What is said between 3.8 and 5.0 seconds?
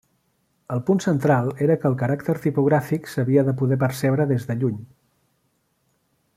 percebre des de lluny.